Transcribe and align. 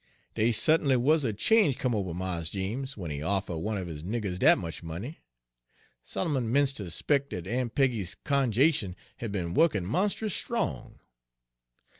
Dey 0.33 0.49
su't'nly 0.51 0.95
Page 0.95 1.05
93 1.05 1.05
wuz 1.05 1.23
a 1.25 1.33
change 1.33 1.77
come 1.77 1.93
ober 1.93 2.15
Mars 2.15 2.49
Jeems, 2.49 2.93
w'en 2.95 3.11
he 3.11 3.21
offer' 3.21 3.55
one 3.55 3.77
er 3.77 3.85
his 3.85 4.01
niggers 4.01 4.39
dat 4.39 4.57
much 4.57 4.81
money. 4.81 5.19
Solomon 6.01 6.51
'mence' 6.51 6.73
ter 6.73 6.89
'spec' 6.89 7.29
dat 7.29 7.45
Aun' 7.45 7.69
Peggy's 7.69 8.15
cunj'ation 8.25 8.95
had 9.17 9.31
be'n 9.31 9.53
wukkin' 9.53 9.85
monst'us 9.85 10.33
strong. 10.33 10.97